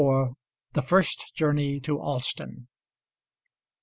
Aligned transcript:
THE 0.73 0.81
FIRST 0.81 1.35
JOURNEY 1.35 1.79
TO 1.79 1.99
ALSTON. 2.01 2.67